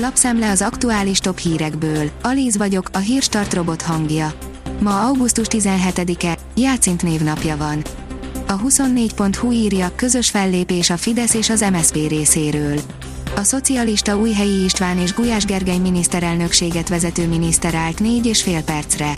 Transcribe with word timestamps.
Lapszemle 0.00 0.50
az 0.50 0.62
aktuális 0.62 1.18
top 1.18 1.38
hírekből. 1.38 2.10
Alíz 2.22 2.56
vagyok, 2.56 2.88
a 2.92 2.98
hírstart 2.98 3.54
robot 3.54 3.82
hangja. 3.82 4.32
Ma 4.80 5.06
augusztus 5.06 5.46
17-e, 5.50 6.38
Játszint 6.56 7.02
névnapja 7.02 7.56
van. 7.56 7.82
A 8.46 8.60
24.hu 8.60 9.52
írja, 9.52 9.92
közös 9.96 10.30
fellépés 10.30 10.90
a 10.90 10.96
Fidesz 10.96 11.34
és 11.34 11.50
az 11.50 11.60
MSZP 11.72 11.94
részéről. 12.08 12.80
A 13.36 13.42
szocialista 13.42 14.18
Újhelyi 14.18 14.64
István 14.64 14.98
és 14.98 15.14
Gulyás 15.14 15.44
Gergely 15.44 15.78
miniszterelnökséget 15.78 16.88
vezető 16.88 17.26
miniszter 17.26 17.74
állt 17.74 18.00
négy 18.00 18.26
és 18.26 18.42
fél 18.42 18.62
percre. 18.62 19.14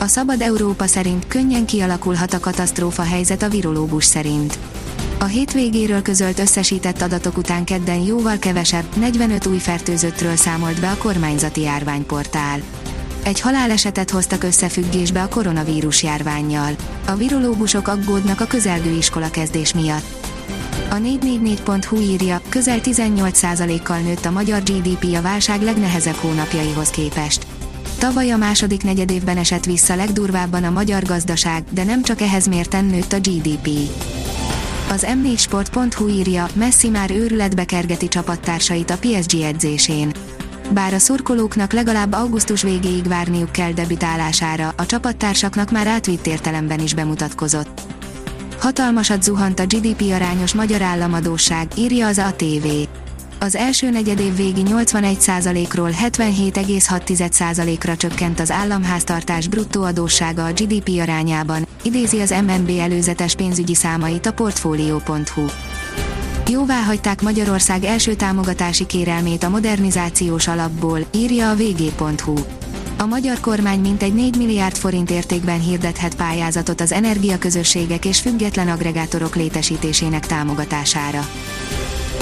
A 0.00 0.06
Szabad 0.06 0.40
Európa 0.40 0.86
szerint 0.86 1.26
könnyen 1.26 1.66
kialakulhat 1.66 2.32
a 2.32 2.40
katasztrófa 2.40 3.02
helyzet 3.02 3.42
a 3.42 3.48
virológus 3.48 4.04
szerint. 4.04 4.58
A 5.22 5.24
hétvégéről 5.24 6.02
közölt 6.02 6.38
összesített 6.38 7.02
adatok 7.02 7.36
után 7.36 7.64
kedden 7.64 8.00
jóval 8.00 8.38
kevesebb, 8.38 8.84
45 8.96 9.46
új 9.46 9.58
fertőzöttről 9.58 10.36
számolt 10.36 10.80
be 10.80 10.90
a 10.90 10.96
kormányzati 10.96 11.60
járványportál. 11.60 12.60
Egy 13.22 13.40
halálesetet 13.40 14.10
hoztak 14.10 14.42
összefüggésbe 14.42 15.22
a 15.22 15.28
koronavírus 15.28 16.02
járványjal. 16.02 16.74
A 17.06 17.14
virológusok 17.14 17.88
aggódnak 17.88 18.40
a 18.40 18.46
közelgő 18.46 18.90
iskola 18.90 19.30
kezdés 19.30 19.74
miatt. 19.74 20.26
A 20.90 20.94
444.hu 20.94 22.00
írja, 22.00 22.40
közel 22.48 22.78
18%-kal 22.82 23.98
nőtt 23.98 24.24
a 24.24 24.30
magyar 24.30 24.62
GDP 24.62 25.16
a 25.16 25.22
válság 25.22 25.62
legnehezebb 25.62 26.14
hónapjaihoz 26.14 26.90
képest. 26.90 27.46
Tavaly 27.98 28.30
a 28.30 28.36
második 28.36 28.82
negyedévben 28.82 29.36
esett 29.36 29.64
vissza 29.64 29.94
legdurvábban 29.94 30.64
a 30.64 30.70
magyar 30.70 31.02
gazdaság, 31.02 31.64
de 31.70 31.84
nem 31.84 32.02
csak 32.02 32.20
ehhez 32.20 32.46
mérten 32.46 32.84
nőtt 32.84 33.12
a 33.12 33.18
GDP. 33.18 33.68
Az 34.90 35.06
m4sport.hu 35.08 36.08
írja, 36.08 36.46
Messi 36.54 36.88
már 36.88 37.10
őrületbe 37.10 37.64
kergeti 37.64 38.08
csapattársait 38.08 38.90
a 38.90 38.98
PSG 38.98 39.34
edzésén. 39.40 40.12
Bár 40.70 40.94
a 40.94 40.98
szurkolóknak 40.98 41.72
legalább 41.72 42.12
augusztus 42.12 42.62
végéig 42.62 43.08
várniuk 43.08 43.52
kell 43.52 43.72
debütálására, 43.72 44.74
a 44.76 44.86
csapattársaknak 44.86 45.70
már 45.70 45.86
átvitt 45.86 46.26
értelemben 46.26 46.80
is 46.80 46.94
bemutatkozott. 46.94 47.80
Hatalmasat 48.58 49.22
zuhant 49.22 49.60
a 49.60 49.66
GDP 49.66 50.02
arányos 50.12 50.54
magyar 50.54 50.82
államadóság, 50.82 51.68
írja 51.76 52.06
az 52.06 52.18
ATV. 52.18 52.66
Az 53.42 53.54
első 53.54 53.90
negyedév 53.90 54.36
végi 54.36 54.62
81%-ról 54.64 55.90
77,6%-ra 56.02 57.96
csökkent 57.96 58.40
az 58.40 58.50
államháztartás 58.50 59.48
bruttó 59.48 59.82
adóssága 59.82 60.44
a 60.44 60.52
GDP 60.52 60.90
arányában, 61.00 61.66
idézi 61.82 62.20
az 62.20 62.34
MNB 62.46 62.70
előzetes 62.80 63.34
pénzügyi 63.34 63.74
számait 63.74 64.26
a 64.26 64.32
Portfolio.hu. 64.32 65.44
Jóvá 66.50 66.82
hagyták 66.82 67.22
Magyarország 67.22 67.84
első 67.84 68.14
támogatási 68.14 68.86
kérelmét 68.86 69.42
a 69.42 69.48
modernizációs 69.48 70.48
alapból, 70.48 71.00
írja 71.14 71.50
a 71.50 71.56
vg.hu. 71.56 72.34
A 72.98 73.06
magyar 73.06 73.40
kormány 73.40 73.80
mintegy 73.80 74.14
4 74.14 74.36
milliárd 74.36 74.76
forint 74.76 75.10
értékben 75.10 75.60
hirdethet 75.60 76.14
pályázatot 76.14 76.80
az 76.80 76.92
energiaközösségek 76.92 78.04
és 78.04 78.20
független 78.20 78.68
agregátorok 78.68 79.36
létesítésének 79.36 80.26
támogatására. 80.26 81.28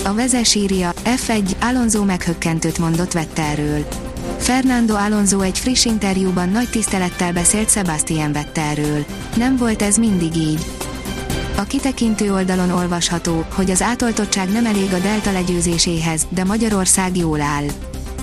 A 0.08 0.14
vezes 0.14 0.54
írja, 0.54 0.92
F1, 1.04 1.50
Alonso 1.60 2.04
meghökkentőt 2.04 2.78
mondott 2.78 3.12
Vettelről. 3.12 3.86
Fernando 4.38 4.94
Alonso 4.94 5.40
egy 5.40 5.58
friss 5.58 5.84
interjúban 5.84 6.48
nagy 6.48 6.70
tisztelettel 6.70 7.32
beszélt 7.32 7.70
Sebastian 7.70 8.32
Vettelről. 8.32 9.04
Nem 9.36 9.56
volt 9.56 9.82
ez 9.82 9.96
mindig 9.96 10.36
így. 10.36 10.66
A 11.56 11.62
kitekintő 11.62 12.32
oldalon 12.32 12.70
olvasható, 12.70 13.44
hogy 13.54 13.70
az 13.70 13.82
átoltottság 13.82 14.52
nem 14.52 14.66
elég 14.66 14.92
a 14.92 14.98
delta 14.98 15.32
legyőzéséhez, 15.32 16.26
de 16.28 16.44
Magyarország 16.44 17.16
jól 17.16 17.40
áll. 17.40 17.66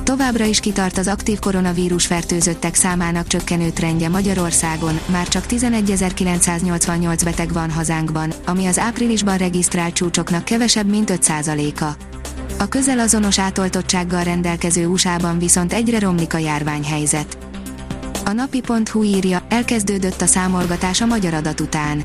Továbbra 0.05 0.45
is 0.45 0.59
kitart 0.59 0.97
az 0.97 1.07
aktív 1.07 1.39
koronavírus 1.39 2.05
fertőzöttek 2.05 2.75
számának 2.75 3.27
csökkenő 3.27 3.69
trendje 3.69 4.09
Magyarországon, 4.09 4.99
már 5.05 5.27
csak 5.27 5.45
11.988 5.45 7.21
beteg 7.23 7.53
van 7.53 7.71
hazánkban, 7.71 8.33
ami 8.45 8.65
az 8.65 8.79
áprilisban 8.79 9.37
regisztrált 9.37 9.93
csúcsoknak 9.93 10.45
kevesebb, 10.45 10.89
mint 10.89 11.11
5%-a. 11.15 11.85
A 12.57 12.67
közel 12.67 12.99
azonos 12.99 13.39
átoltottsággal 13.39 14.23
rendelkező 14.23 14.85
USA-ban 14.87 15.39
viszont 15.39 15.73
egyre 15.73 15.99
romlik 15.99 16.33
a 16.33 16.37
járványhelyzet. 16.37 17.37
A 18.25 18.31
napi.hu 18.31 19.03
írja, 19.03 19.45
elkezdődött 19.49 20.21
a 20.21 20.25
számolgatás 20.25 21.01
a 21.01 21.05
magyar 21.05 21.33
adat 21.33 21.59
után. 21.59 22.03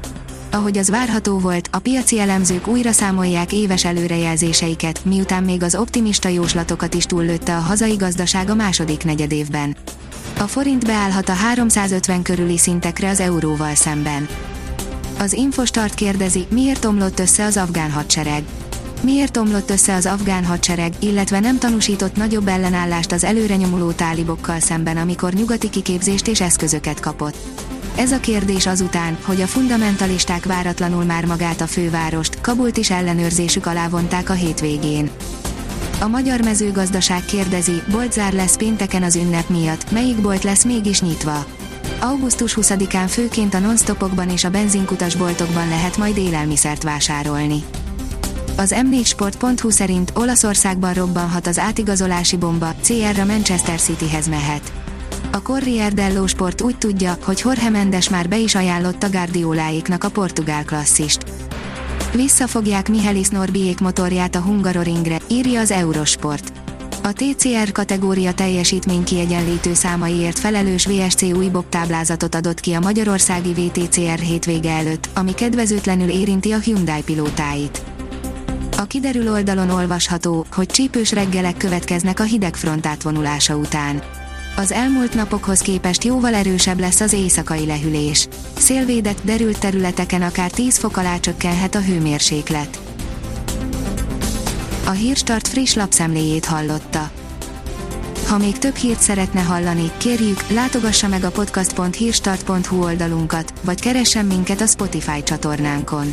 Ahogy 0.52 0.78
az 0.78 0.90
várható 0.90 1.38
volt, 1.38 1.68
a 1.72 1.78
piaci 1.78 2.20
elemzők 2.20 2.66
újra 2.66 2.92
számolják 2.92 3.52
éves 3.52 3.84
előrejelzéseiket, 3.84 5.04
miután 5.04 5.42
még 5.42 5.62
az 5.62 5.74
optimista 5.74 6.28
jóslatokat 6.28 6.94
is 6.94 7.04
túllőtte 7.04 7.56
a 7.56 7.60
hazai 7.60 7.94
gazdaság 7.94 8.50
a 8.50 8.54
második 8.54 9.04
negyedévben. 9.04 9.76
A 10.38 10.42
forint 10.42 10.86
beállhat 10.86 11.28
a 11.28 11.32
350 11.32 12.22
körüli 12.22 12.58
szintekre 12.58 13.08
az 13.08 13.20
euróval 13.20 13.74
szemben. 13.74 14.28
Az 15.18 15.32
Infostart 15.32 15.94
kérdezi, 15.94 16.46
miért 16.50 16.84
omlott 16.84 17.18
össze 17.18 17.44
az 17.44 17.56
afgán 17.56 17.90
hadsereg. 17.90 18.42
Miért 19.02 19.36
omlott 19.36 19.70
össze 19.70 19.94
az 19.94 20.06
afgán 20.06 20.44
hadsereg, 20.44 20.92
illetve 20.98 21.40
nem 21.40 21.58
tanúsított 21.58 22.16
nagyobb 22.16 22.48
ellenállást 22.48 23.12
az 23.12 23.24
előrenyomuló 23.24 23.90
tálibokkal 23.90 24.60
szemben, 24.60 24.96
amikor 24.96 25.32
nyugati 25.32 25.70
kiképzést 25.70 26.28
és 26.28 26.40
eszközöket 26.40 27.00
kapott. 27.00 27.36
Ez 27.96 28.12
a 28.12 28.20
kérdés 28.20 28.66
azután, 28.66 29.18
hogy 29.22 29.40
a 29.40 29.46
fundamentalisták 29.46 30.44
váratlanul 30.44 31.04
már 31.04 31.24
magát 31.24 31.60
a 31.60 31.66
fővárost, 31.66 32.40
Kabult 32.40 32.76
is 32.76 32.90
ellenőrzésük 32.90 33.66
alá 33.66 33.88
vonták 33.88 34.30
a 34.30 34.32
hétvégén. 34.32 35.10
A 36.00 36.08
magyar 36.08 36.40
mezőgazdaság 36.40 37.24
kérdezi, 37.24 37.82
boltzár 37.90 38.32
lesz 38.32 38.56
pénteken 38.56 39.02
az 39.02 39.16
ünnep 39.16 39.48
miatt, 39.48 39.90
melyik 39.90 40.20
bolt 40.20 40.42
lesz 40.42 40.64
mégis 40.64 41.00
nyitva? 41.00 41.44
Augusztus 42.00 42.56
20-án 42.60 43.06
főként 43.08 43.54
a 43.54 43.58
nonstopokban 43.58 44.30
és 44.30 44.44
a 44.44 44.50
benzinkutas 44.50 45.14
boltokban 45.14 45.68
lehet 45.68 45.96
majd 45.96 46.16
élelmiszert 46.16 46.82
vásárolni. 46.82 47.64
Az 48.56 48.74
m4sport.hu 48.76 49.70
szerint 49.70 50.12
Olaszországban 50.14 50.94
robbanhat 50.94 51.46
az 51.46 51.58
átigazolási 51.58 52.36
bomba, 52.36 52.74
CR 52.82 53.18
a 53.18 53.24
Manchester 53.24 53.80
Cityhez 53.80 54.28
mehet. 54.28 54.72
A 55.32 55.42
Corriere 55.42 55.94
dello 55.94 56.26
Sport 56.26 56.62
úgy 56.62 56.78
tudja, 56.78 57.16
hogy 57.24 57.40
Jorge 57.44 57.70
Mendes 57.70 58.08
már 58.08 58.28
be 58.28 58.38
is 58.38 58.54
ajánlotta 58.54 59.10
Guardioláéknak 59.10 60.04
a 60.04 60.10
portugál 60.10 60.64
klasszist. 60.64 61.24
Visszafogják 62.14 62.88
Mihelis 62.88 63.28
Norbiék 63.28 63.80
motorját 63.80 64.34
a 64.34 64.40
Hungaroringre, 64.40 65.18
írja 65.28 65.60
az 65.60 65.70
Eurosport. 65.70 66.52
A 67.02 67.12
TCR 67.12 67.72
kategória 67.72 68.32
teljesítmény 68.32 69.04
kiegyenlítő 69.04 69.74
számaiért 69.74 70.38
felelős 70.38 70.86
VSC 70.86 71.22
új 71.22 71.48
bobtáblázatot 71.48 72.34
adott 72.34 72.60
ki 72.60 72.72
a 72.72 72.80
magyarországi 72.80 73.52
VTCR 73.52 74.18
hétvége 74.18 74.70
előtt, 74.70 75.08
ami 75.14 75.34
kedvezőtlenül 75.34 76.08
érinti 76.08 76.52
a 76.52 76.58
Hyundai 76.58 77.02
pilótáit. 77.02 77.82
A 78.76 78.84
kiderül 78.84 79.30
oldalon 79.30 79.70
olvasható, 79.70 80.46
hogy 80.52 80.66
csípős 80.66 81.12
reggelek 81.12 81.56
következnek 81.56 82.20
a 82.20 82.22
hidegfront 82.22 82.86
átvonulása 82.86 83.56
után 83.56 84.02
az 84.60 84.72
elmúlt 84.72 85.14
napokhoz 85.14 85.60
képest 85.60 86.04
jóval 86.04 86.34
erősebb 86.34 86.80
lesz 86.80 87.00
az 87.00 87.12
éjszakai 87.12 87.66
lehűlés. 87.66 88.28
Szélvédett, 88.56 89.20
derült 89.24 89.58
területeken 89.58 90.22
akár 90.22 90.50
10 90.50 90.78
fok 90.78 90.96
alá 90.96 91.18
csökkenhet 91.18 91.74
a 91.74 91.80
hőmérséklet. 91.80 92.80
A 94.86 94.90
Hírstart 94.90 95.48
friss 95.48 95.74
lapszemléjét 95.74 96.44
hallotta. 96.44 97.10
Ha 98.26 98.38
még 98.38 98.58
több 98.58 98.74
hírt 98.74 99.00
szeretne 99.00 99.40
hallani, 99.40 99.90
kérjük, 99.96 100.48
látogassa 100.48 101.08
meg 101.08 101.24
a 101.24 101.30
podcast.hírstart.hu 101.30 102.82
oldalunkat, 102.82 103.52
vagy 103.62 103.80
keressen 103.80 104.26
minket 104.26 104.60
a 104.60 104.66
Spotify 104.66 105.22
csatornánkon 105.22 106.12